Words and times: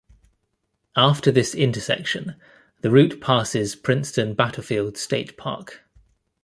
After 0.97 1.29
this 1.31 1.53
intersection, 1.53 2.35
the 2.81 2.89
route 2.89 3.21
passes 3.21 3.75
Princeton 3.75 4.33
Battlefield 4.33 4.97
State 4.97 5.37
Park. 5.37 5.83